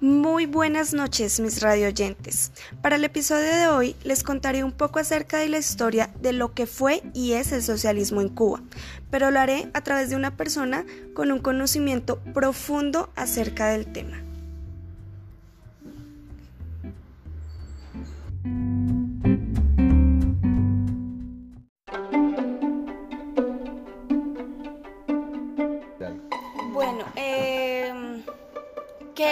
Muy 0.00 0.46
buenas 0.46 0.94
noches, 0.94 1.40
mis 1.40 1.60
radioyentes. 1.60 2.52
Para 2.82 2.94
el 2.94 3.04
episodio 3.04 3.48
de 3.48 3.66
hoy 3.66 3.96
les 4.04 4.22
contaré 4.22 4.62
un 4.62 4.70
poco 4.70 5.00
acerca 5.00 5.38
de 5.38 5.48
la 5.48 5.58
historia 5.58 6.08
de 6.22 6.32
lo 6.32 6.54
que 6.54 6.68
fue 6.68 7.02
y 7.14 7.32
es 7.32 7.50
el 7.50 7.64
socialismo 7.64 8.20
en 8.20 8.28
Cuba, 8.28 8.62
pero 9.10 9.32
lo 9.32 9.40
haré 9.40 9.68
a 9.74 9.80
través 9.80 10.08
de 10.08 10.14
una 10.14 10.36
persona 10.36 10.86
con 11.14 11.32
un 11.32 11.40
conocimiento 11.40 12.20
profundo 12.32 13.10
acerca 13.16 13.70
del 13.70 13.92
tema. 13.92 14.27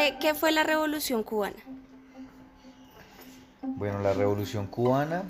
¿Qué, 0.06 0.18
¿qué 0.18 0.34
fue 0.34 0.52
la 0.52 0.62
revolución 0.62 1.22
cubana? 1.22 1.56
Bueno, 3.62 4.00
la 4.00 4.12
revolución 4.12 4.66
cubana, 4.66 5.24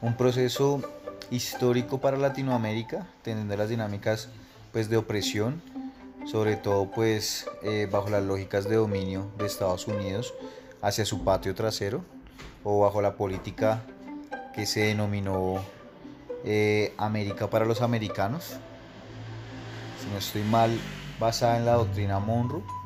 un 0.00 0.16
proceso 0.16 0.82
histórico 1.30 1.98
para 1.98 2.16
Latinoamérica, 2.16 3.06
teniendo 3.22 3.56
las 3.56 3.68
dinámicas 3.68 4.30
pues, 4.72 4.88
de 4.88 4.96
opresión, 4.96 5.62
sobre 6.26 6.56
todo 6.56 6.90
pues 6.90 7.46
eh, 7.62 7.88
bajo 7.90 8.10
las 8.10 8.24
lógicas 8.24 8.68
de 8.68 8.76
dominio 8.76 9.30
de 9.38 9.46
Estados 9.46 9.86
Unidos 9.86 10.34
hacia 10.82 11.04
su 11.04 11.24
patio 11.24 11.54
trasero 11.54 12.04
o 12.64 12.80
bajo 12.80 13.00
la 13.00 13.14
política 13.14 13.82
que 14.54 14.66
se 14.66 14.80
denominó 14.80 15.62
eh, 16.44 16.92
América 16.98 17.48
para 17.48 17.64
los 17.64 17.80
americanos, 17.80 18.56
si 20.02 20.10
no 20.12 20.18
estoy 20.18 20.42
mal, 20.42 20.76
basada 21.18 21.56
en 21.56 21.64
la 21.64 21.74
doctrina 21.74 22.18
Monroe. 22.18 22.77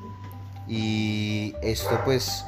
Y 0.69 1.55
esto 1.63 2.01
pues 2.05 2.45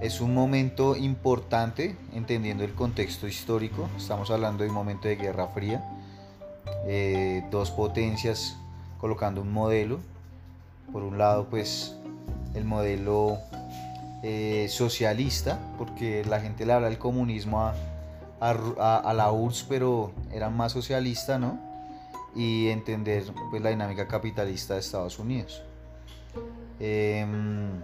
es 0.00 0.20
un 0.20 0.34
momento 0.34 0.96
importante, 0.96 1.96
entendiendo 2.12 2.64
el 2.64 2.74
contexto 2.74 3.28
histórico. 3.28 3.88
Estamos 3.96 4.30
hablando 4.30 4.64
de 4.64 4.68
un 4.68 4.74
momento 4.74 5.06
de 5.06 5.16
Guerra 5.16 5.46
Fría, 5.48 5.84
eh, 6.86 7.44
dos 7.50 7.70
potencias 7.70 8.56
colocando 8.98 9.40
un 9.40 9.52
modelo. 9.52 10.00
Por 10.92 11.04
un 11.04 11.18
lado, 11.18 11.46
pues 11.48 11.94
el 12.54 12.64
modelo 12.64 13.38
eh, 14.24 14.66
socialista, 14.68 15.58
porque 15.78 16.24
la 16.24 16.40
gente 16.40 16.66
le 16.66 16.72
habla 16.72 16.88
del 16.88 16.98
comunismo 16.98 17.72
a, 18.40 19.12
la 19.14 19.32
URSS, 19.32 19.66
pero 19.68 20.12
era 20.32 20.50
más 20.50 20.72
socialista, 20.72 21.38
¿no? 21.38 21.58
Y 22.34 22.68
entender 22.68 23.24
pues, 23.50 23.62
la 23.62 23.70
dinámica 23.70 24.08
capitalista 24.08 24.74
de 24.74 24.80
Estados 24.80 25.18
Unidos. 25.18 25.62
Em, 26.84 27.80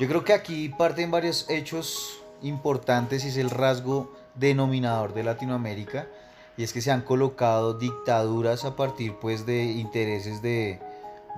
yo 0.00 0.08
creo 0.08 0.24
que 0.24 0.32
aquí 0.32 0.68
parten 0.70 1.12
varios 1.12 1.48
hechos 1.48 2.20
importantes 2.42 3.24
y 3.24 3.28
es 3.28 3.36
el 3.36 3.48
rasgo 3.48 4.12
denominador 4.34 5.14
de 5.14 5.22
Latinoamérica 5.22 6.08
y 6.56 6.64
es 6.64 6.72
que 6.72 6.80
se 6.80 6.90
han 6.90 7.02
colocado 7.02 7.74
dictaduras 7.74 8.64
a 8.64 8.74
partir 8.74 9.14
pues 9.20 9.46
de 9.46 9.66
intereses 9.66 10.42
de, 10.42 10.80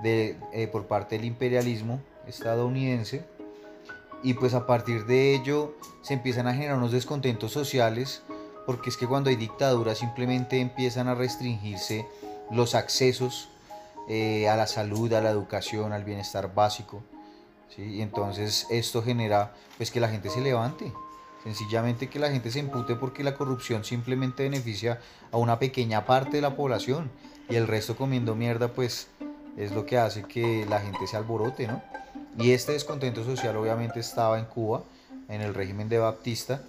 eh, 0.03 0.67
por 0.71 0.87
parte 0.87 1.17
del 1.17 1.25
imperialismo 1.25 2.01
estadounidense 2.25 3.23
y 4.23 4.33
pues 4.33 4.55
a 4.55 4.65
partir 4.65 5.05
de 5.05 5.35
ello 5.35 5.75
se 6.01 6.15
empiezan 6.15 6.47
a 6.47 6.55
generar 6.55 6.77
unos 6.77 6.91
descontentos 6.91 7.51
sociales 7.51 8.23
porque 8.65 8.89
es 8.89 8.97
que 8.97 9.05
cuando 9.05 9.29
hay 9.29 9.35
dictaduras 9.35 9.99
simplemente 9.99 10.59
empiezan 10.59 11.07
a 11.09 11.13
restringirse 11.13 12.07
los 12.49 12.73
accesos 12.73 13.49
eh, 14.07 14.47
a 14.47 14.55
la 14.55 14.67
salud, 14.67 15.11
a 15.13 15.21
la 15.21 15.29
educación, 15.29 15.93
al 15.93 16.03
bienestar 16.03 16.53
básico. 16.53 17.03
¿sí? 17.75 17.83
Y 17.83 18.01
entonces 18.01 18.67
esto 18.69 19.03
genera 19.03 19.53
pues 19.77 19.91
que 19.91 19.99
la 19.99 20.09
gente 20.09 20.29
se 20.29 20.41
levante, 20.41 20.91
sencillamente 21.43 22.09
que 22.09 22.19
la 22.19 22.29
gente 22.29 22.51
se 22.51 22.59
empute 22.59 22.95
porque 22.95 23.23
la 23.23 23.35
corrupción 23.35 23.83
simplemente 23.83 24.43
beneficia 24.43 24.99
a 25.31 25.37
una 25.37 25.59
pequeña 25.59 26.05
parte 26.05 26.37
de 26.37 26.41
la 26.41 26.55
población 26.55 27.11
y 27.49 27.55
el 27.55 27.67
resto 27.67 27.95
comiendo 27.95 28.35
mierda 28.35 28.69
pues 28.69 29.07
es 29.57 29.71
lo 29.71 29.85
que 29.85 29.97
hace 29.97 30.23
que 30.23 30.65
la 30.69 30.79
gente 30.79 31.07
se 31.07 31.17
alborote, 31.17 31.67
¿no? 31.67 31.81
Y 32.37 32.51
este 32.51 32.73
descontento 32.73 33.23
social 33.23 33.57
obviamente 33.57 33.99
estaba 33.99 34.37
en 34.37 34.45
Cuba, 34.45 34.83
en 35.27 35.41
el 35.41 35.55
régimen 35.55 35.89
de 35.89 35.97
Baptista, 35.97 36.61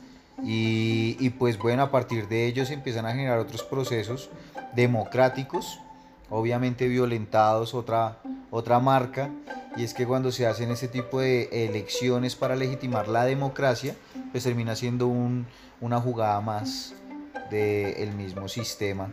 y, 0.43 1.17
y 1.21 1.31
pues 1.31 1.59
bueno, 1.59 1.83
a 1.83 1.91
partir 1.91 2.27
de 2.29 2.47
ello 2.47 2.65
se 2.65 2.73
empiezan 2.75 3.05
a 3.05 3.13
generar 3.13 3.39
otros 3.39 3.63
procesos 3.63 4.31
democráticos, 4.75 5.81
obviamente 6.31 6.89
violentados, 6.89 7.75
otra, 7.75 8.19
otra 8.51 8.81
marca, 8.81 9.31
y 9.77 9.85
es 9.85 9.95
que 9.95 10.07
cuando 10.07 10.33
se 10.33 10.47
hacen 10.47 10.71
ese 10.71 10.89
tipo 10.89 11.21
de 11.21 11.49
elecciones 11.67 12.37
para 12.37 12.57
legitimar 12.57 13.09
la 13.09 13.25
democracia, 13.25 13.95
pues 14.33 14.45
termina 14.45 14.75
siendo 14.75 15.07
un, 15.07 15.47
una 15.81 16.01
jugada 16.01 16.41
más 16.41 16.95
del 17.51 18.13
mismo 18.13 18.49
sistema. 18.49 19.11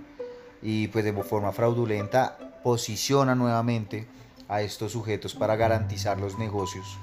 Y 0.62 0.88
pues 0.88 1.06
de 1.06 1.14
forma 1.24 1.52
fraudulenta 1.52 2.38
posiciona 2.64 3.36
nuevamente 3.36 4.08
a 4.48 4.62
estos 4.62 4.94
sujetos 4.94 5.36
para 5.36 5.56
garantizar 5.56 6.20
los 6.20 6.38
negocios 6.40 6.98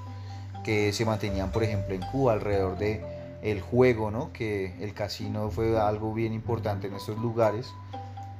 que 0.63 0.93
se 0.93 1.05
mantenían 1.05 1.51
por 1.51 1.63
ejemplo 1.63 1.93
en 1.93 2.01
Cuba 2.01 2.33
alrededor 2.33 2.77
de 2.77 3.01
el 3.41 3.61
juego, 3.61 4.09
¿no? 4.09 4.31
que 4.31 4.73
el 4.81 4.93
casino 4.93 5.49
fue 5.51 5.77
algo 5.77 6.13
bien 6.13 6.31
importante 6.31 6.87
en 6.87 6.95
estos 6.95 7.17
lugares 7.17 7.73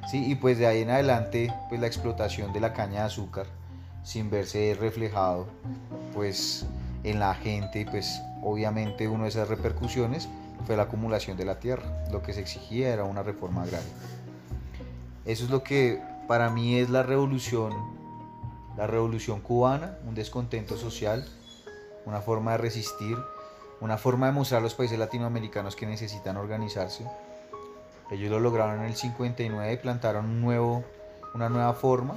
¿sí? 0.09 0.31
y 0.31 0.35
pues 0.35 0.57
de 0.57 0.67
ahí 0.67 0.81
en 0.81 0.89
adelante 0.89 1.53
pues 1.69 1.79
la 1.79 1.87
explotación 1.87 2.53
de 2.53 2.59
la 2.59 2.73
caña 2.73 3.01
de 3.01 3.05
azúcar 3.07 3.47
sin 4.03 4.29
verse 4.29 4.75
reflejado 4.79 5.47
pues 6.13 6.65
en 7.03 7.19
la 7.19 7.33
gente 7.35 7.85
pues 7.89 8.21
obviamente 8.43 9.07
una 9.07 9.23
de 9.23 9.29
esas 9.29 9.47
repercusiones 9.47 10.27
fue 10.65 10.77
la 10.77 10.83
acumulación 10.83 11.37
de 11.37 11.45
la 11.45 11.59
tierra 11.59 12.05
lo 12.11 12.21
que 12.21 12.33
se 12.33 12.41
exigía 12.41 12.93
era 12.93 13.03
una 13.03 13.23
reforma 13.23 13.63
agraria 13.63 13.93
eso 15.25 15.45
es 15.45 15.49
lo 15.49 15.63
que 15.63 16.01
para 16.27 16.49
mí 16.49 16.75
es 16.75 16.89
la 16.89 17.03
revolución 17.03 17.73
la 18.77 18.87
revolución 18.87 19.41
cubana 19.41 19.97
un 20.07 20.15
descontento 20.15 20.77
social 20.77 21.25
una 22.05 22.21
forma 22.21 22.51
de 22.53 22.57
resistir 22.57 23.17
una 23.81 23.97
forma 23.97 24.27
de 24.27 24.31
mostrar 24.31 24.59
a 24.59 24.63
los 24.63 24.75
países 24.75 24.97
latinoamericanos 24.97 25.75
que 25.75 25.85
necesitan 25.85 26.37
organizarse 26.37 27.05
ellos 28.13 28.31
lo 28.31 28.39
lograron 28.39 28.79
en 28.79 28.85
el 28.85 28.95
59 28.95 29.77
plantaron 29.77 30.25
un 30.25 30.41
nuevo, 30.41 30.83
una 31.33 31.49
nueva 31.49 31.73
forma 31.73 32.15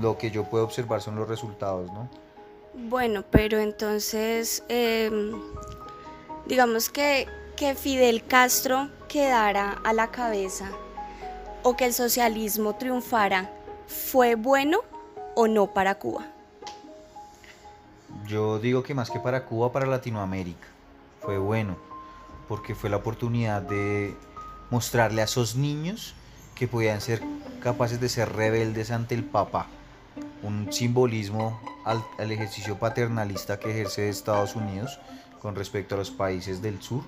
lo 0.00 0.16
que 0.16 0.30
yo 0.30 0.44
puedo 0.44 0.64
observar 0.64 1.00
son 1.00 1.16
los 1.16 1.28
resultados, 1.28 1.90
¿no? 1.92 2.08
Bueno, 2.74 3.24
pero 3.30 3.58
entonces, 3.58 4.62
eh, 4.68 5.10
digamos 6.46 6.88
que, 6.88 7.26
que 7.56 7.74
Fidel 7.74 8.24
Castro 8.24 8.88
quedara 9.08 9.80
a 9.82 9.92
la 9.92 10.10
cabeza 10.10 10.70
o 11.62 11.76
que 11.76 11.86
el 11.86 11.92
socialismo 11.92 12.76
triunfara, 12.76 13.50
¿fue 13.86 14.36
bueno 14.36 14.80
o 15.34 15.48
no 15.48 15.66
para 15.66 15.96
Cuba? 15.96 16.26
Yo 18.26 18.58
digo 18.60 18.82
que 18.82 18.94
más 18.94 19.10
que 19.10 19.18
para 19.18 19.44
Cuba, 19.44 19.72
para 19.72 19.86
Latinoamérica, 19.86 20.68
fue 21.20 21.38
bueno, 21.38 21.76
porque 22.50 22.74
fue 22.74 22.90
la 22.90 22.96
oportunidad 22.96 23.62
de 23.62 24.12
mostrarle 24.70 25.22
a 25.22 25.26
esos 25.26 25.54
niños 25.54 26.16
que 26.56 26.66
podían 26.66 27.00
ser 27.00 27.22
capaces 27.62 28.00
de 28.00 28.08
ser 28.08 28.32
rebeldes 28.32 28.90
ante 28.90 29.14
el 29.14 29.22
papá 29.22 29.68
un 30.42 30.72
simbolismo 30.72 31.60
al, 31.84 32.04
al, 32.18 32.32
ejercicio 32.32 32.76
paternalista 32.76 33.60
que 33.60 33.70
ejerce 33.70 34.08
Estados 34.08 34.56
Unidos 34.56 34.98
con 35.40 35.54
respecto 35.54 35.94
a 35.94 35.98
los 35.98 36.10
países 36.10 36.60
del 36.60 36.82
sur 36.82 37.04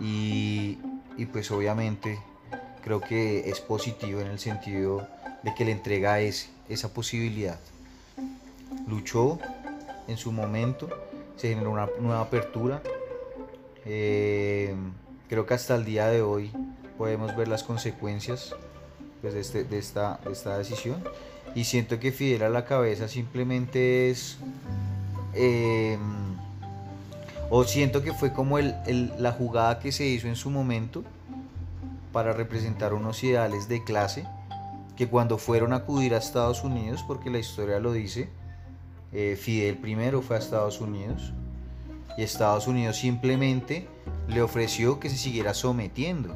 y, 0.00 0.78
y, 1.16 1.26
pues 1.26 1.50
obviamente 1.50 2.20
creo 2.84 3.00
que 3.00 3.50
es 3.50 3.60
positivo 3.60 4.20
en 4.20 4.28
el 4.28 4.38
sentido 4.38 5.08
de 5.42 5.54
que 5.56 5.64
le 5.64 5.72
entrega 5.72 6.20
ese, 6.20 6.50
esa 6.68 6.94
posibilidad. 6.94 7.58
Luchó 8.86 9.40
en 10.06 10.16
su 10.16 10.30
momento, 10.30 10.88
se 11.36 11.48
generó 11.48 11.72
una 11.72 11.88
nueva 11.98 12.20
apertura. 12.20 12.80
Eh, 13.90 14.74
creo 15.28 15.46
que 15.46 15.54
hasta 15.54 15.74
el 15.74 15.86
día 15.86 16.08
de 16.08 16.20
hoy 16.20 16.52
podemos 16.98 17.34
ver 17.34 17.48
las 17.48 17.62
consecuencias 17.64 18.54
pues, 19.22 19.32
de, 19.32 19.40
este, 19.40 19.64
de, 19.64 19.78
esta, 19.78 20.20
de 20.24 20.32
esta 20.32 20.58
decisión. 20.58 21.02
Y 21.54 21.64
siento 21.64 21.98
que 21.98 22.12
Fidel 22.12 22.42
a 22.42 22.50
la 22.50 22.66
cabeza 22.66 23.08
simplemente 23.08 24.10
es 24.10 24.36
eh, 25.34 25.96
o 27.48 27.64
siento 27.64 28.02
que 28.02 28.12
fue 28.12 28.32
como 28.34 28.58
el, 28.58 28.74
el, 28.86 29.10
la 29.18 29.32
jugada 29.32 29.78
que 29.78 29.90
se 29.90 30.04
hizo 30.06 30.28
en 30.28 30.36
su 30.36 30.50
momento 30.50 31.02
para 32.12 32.34
representar 32.34 32.92
unos 32.92 33.24
ideales 33.24 33.68
de 33.68 33.82
clase 33.84 34.26
que 34.96 35.08
cuando 35.08 35.38
fueron 35.38 35.72
a 35.72 35.76
acudir 35.76 36.14
a 36.14 36.18
Estados 36.18 36.62
Unidos 36.62 37.02
porque 37.06 37.30
la 37.30 37.38
historia 37.38 37.78
lo 37.78 37.92
dice 37.92 38.28
eh, 39.12 39.38
Fidel 39.40 39.78
primero 39.78 40.20
fue 40.20 40.36
a 40.36 40.38
Estados 40.38 40.80
Unidos 40.80 41.32
y 42.18 42.24
Estados 42.24 42.66
Unidos 42.66 42.96
simplemente 42.96 43.86
le 44.26 44.42
ofreció 44.42 44.98
que 44.98 45.08
se 45.08 45.16
siguiera 45.16 45.54
sometiendo 45.54 46.34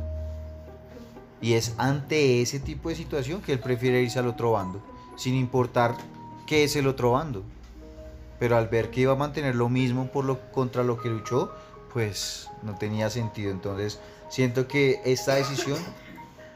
y 1.40 1.54
es 1.54 1.74
ante 1.76 2.40
ese 2.40 2.60
tipo 2.60 2.88
de 2.88 2.94
situación 2.94 3.42
que 3.42 3.52
él 3.52 3.58
prefiere 3.58 4.00
irse 4.00 4.20
al 4.20 4.28
otro 4.28 4.52
bando 4.52 4.80
sin 5.16 5.34
importar 5.34 5.96
qué 6.46 6.64
es 6.64 6.76
el 6.76 6.86
otro 6.86 7.10
bando. 7.12 7.42
pero 8.38 8.56
al 8.56 8.68
ver 8.68 8.90
que 8.90 9.02
iba 9.02 9.12
a 9.12 9.16
mantener 9.16 9.56
lo 9.56 9.68
mismo 9.68 10.06
por 10.06 10.24
lo, 10.24 10.40
contra 10.52 10.82
lo 10.82 11.00
que 11.00 11.08
luchó, 11.08 11.52
pues 11.92 12.48
no 12.62 12.76
tenía 12.76 13.08
sentido. 13.08 13.52
Entonces 13.52 14.00
siento 14.28 14.66
que 14.66 15.00
esta 15.04 15.34
decisión 15.34 15.78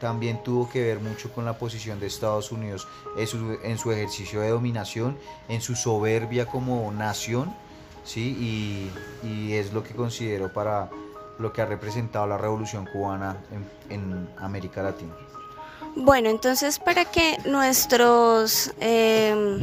también 0.00 0.42
tuvo 0.42 0.68
que 0.68 0.82
ver 0.82 1.00
mucho 1.00 1.32
con 1.32 1.44
la 1.44 1.58
posición 1.58 2.00
de 2.00 2.06
Estados 2.06 2.50
Unidos 2.50 2.88
en 3.16 3.26
su, 3.26 3.58
en 3.62 3.78
su 3.78 3.92
ejercicio 3.92 4.40
de 4.40 4.48
dominación, 4.48 5.16
en 5.48 5.60
su 5.60 5.74
soberbia 5.76 6.46
como 6.46 6.90
nación, 6.92 7.54
¿sí? 8.06 8.90
y, 9.22 9.28
y 9.28 9.52
es 9.54 9.72
lo 9.72 9.82
que 9.82 9.94
considero 9.94 10.52
para 10.52 10.88
lo 11.38 11.52
que 11.52 11.60
ha 11.60 11.66
representado 11.66 12.26
la 12.26 12.38
revolución 12.38 12.86
cubana 12.90 13.36
en, 13.50 13.94
en 13.94 14.28
América 14.38 14.82
Latina. 14.82 15.14
Bueno, 15.94 16.30
entonces 16.30 16.78
para 16.78 17.04
que 17.04 17.38
nuestros 17.46 18.72
eh, 18.80 19.58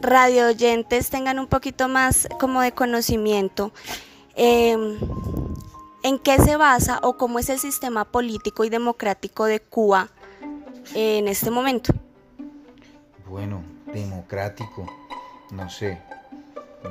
radio 0.00 0.46
oyentes 0.46 1.10
tengan 1.10 1.38
un 1.38 1.46
poquito 1.46 1.88
más 1.88 2.28
como 2.40 2.60
de 2.60 2.72
conocimiento, 2.72 3.72
eh, 4.36 4.76
¿en 6.02 6.18
qué 6.20 6.38
se 6.38 6.56
basa 6.56 7.00
o 7.02 7.16
cómo 7.16 7.38
es 7.38 7.48
el 7.50 7.58
sistema 7.58 8.04
político 8.04 8.64
y 8.64 8.70
democrático 8.70 9.44
de 9.44 9.60
Cuba 9.60 10.08
en 10.94 11.28
este 11.28 11.50
momento? 11.50 11.92
Bueno, 13.28 13.62
democrático, 13.92 14.86
no 15.50 15.68
sé. 15.70 15.98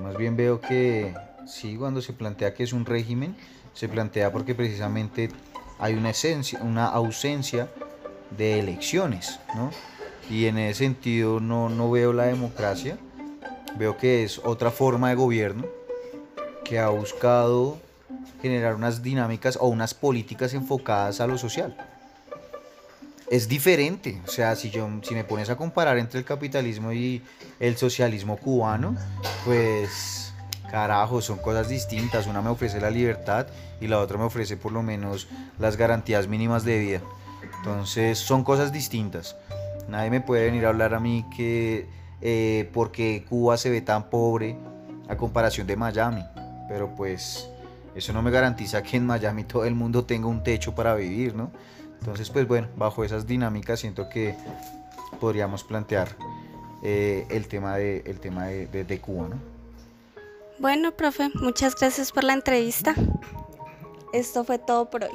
Más 0.02 0.18
bien 0.18 0.36
veo 0.36 0.60
que 0.60 1.16
sí, 1.46 1.76
cuando 1.78 2.02
se 2.02 2.14
plantea 2.14 2.54
que 2.54 2.64
es 2.64 2.74
un 2.74 2.86
régimen, 2.86 3.36
se 3.74 3.88
plantea 3.88 4.32
porque 4.32 4.56
precisamente 4.56 5.30
hay 5.80 5.94
una 5.94 6.10
esencia, 6.10 6.60
una 6.62 6.88
ausencia 6.88 7.70
de 8.36 8.60
elecciones, 8.60 9.40
¿no? 9.56 9.72
Y 10.30 10.46
en 10.46 10.58
ese 10.58 10.80
sentido 10.80 11.40
no, 11.40 11.70
no 11.70 11.90
veo 11.90 12.12
la 12.12 12.26
democracia, 12.26 12.98
veo 13.78 13.98
que 13.98 14.24
es 14.24 14.40
otra 14.40 14.72
forma 14.72 15.10
de 15.10 15.16
gobierno 15.16 15.66
que 16.66 16.80
ha 16.80 16.90
buscado 16.90 17.78
generar 18.42 18.76
unas 18.76 19.02
dinámicas 19.02 19.58
o 19.62 19.68
unas 19.68 19.94
políticas 19.94 20.54
enfocadas 20.54 21.22
a 21.22 21.28
lo 21.28 21.38
social. 21.38 21.76
Es 23.30 23.50
diferente, 23.50 24.22
o 24.26 24.30
sea, 24.30 24.56
si, 24.56 24.70
yo, 24.70 24.90
si 25.02 25.14
me 25.14 25.26
pones 25.26 25.50
a 25.50 25.58
comparar 25.58 25.98
entre 25.98 26.20
el 26.20 26.26
capitalismo 26.26 26.94
y 26.94 27.22
el 27.60 27.76
socialismo 27.76 28.38
cubano, 28.38 28.96
pues 29.44 30.34
carajo, 30.72 31.22
son 31.22 31.38
cosas 31.38 31.68
distintas. 31.68 32.26
Una 32.26 32.42
me 32.42 32.50
ofrece 32.50 32.80
la 32.80 32.90
libertad 32.90 33.48
y 33.82 33.88
la 33.88 34.00
otra 34.00 34.18
me 34.18 34.24
ofrece 34.24 34.56
por 34.56 34.72
lo 34.72 34.82
menos 34.82 35.28
las 35.60 35.76
garantías 35.76 36.28
mínimas 36.28 36.64
de 36.64 36.80
vida. 36.80 37.02
Entonces 37.58 38.18
son 38.18 38.46
cosas 38.46 38.72
distintas. 38.72 39.36
Nadie 39.90 40.10
me 40.10 40.22
puede 40.22 40.46
venir 40.46 40.66
a 40.66 40.70
hablar 40.70 40.94
a 40.94 41.00
mí 41.02 41.26
que 41.36 41.88
eh, 42.22 42.70
porque 42.74 43.26
Cuba 43.28 43.58
se 43.58 43.70
ve 43.70 43.82
tan 43.82 44.10
pobre 44.10 44.58
a 45.10 45.18
comparación 45.18 45.68
de 45.68 45.76
Miami. 45.76 46.24
Pero 46.70 46.96
pues 46.96 47.50
eso 47.94 48.14
no 48.14 48.22
me 48.22 48.32
garantiza 48.32 48.84
que 48.84 48.96
en 48.96 49.06
Miami 49.06 49.44
todo 49.44 49.66
el 49.66 49.76
mundo 49.76 50.06
tenga 50.06 50.28
un 50.28 50.44
techo 50.44 50.76
para 50.76 50.96
vivir, 50.96 51.36
¿no? 51.36 51.52
Entonces, 52.00 52.30
pues 52.30 52.48
bueno, 52.48 52.68
bajo 52.76 53.04
esas 53.04 53.28
dinámicas 53.28 53.80
siento 53.80 54.08
que 54.10 54.36
podríamos 55.20 55.64
plantear 55.64 56.10
eh, 56.84 57.26
el 57.30 57.48
tema, 57.48 57.76
de, 57.78 58.04
el 58.06 58.20
tema 58.20 58.48
de, 58.48 58.68
de, 58.68 58.84
de 58.84 59.00
Cuba, 59.02 59.30
¿no? 59.30 59.36
Bueno, 60.60 60.92
profe, 60.92 61.30
muchas 61.36 61.76
gracias 61.76 62.12
por 62.12 62.24
la 62.24 62.34
entrevista. 62.34 62.96
Esto 64.14 64.44
fue 64.44 64.58
todo 64.58 64.90
por 64.90 65.04
hoy. 65.04 65.12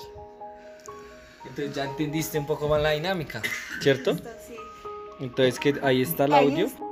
Entonces 1.48 1.74
ya 1.74 1.84
entendiste 1.84 2.38
un 2.38 2.46
poco 2.46 2.68
más 2.68 2.80
la 2.80 2.90
dinámica, 2.90 3.42
¿cierto? 3.80 4.14
Sí. 4.16 4.54
Entonces 5.20 5.58
que 5.58 5.74
ahí 5.82 6.02
está 6.02 6.26
el 6.26 6.32
Ahí 6.34 6.46
audio. 6.46 6.66
está. 6.66 6.82